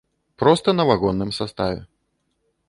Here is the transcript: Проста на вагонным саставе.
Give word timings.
Проста 0.43 0.73
на 0.79 0.83
вагонным 0.91 1.29
саставе. 1.39 1.79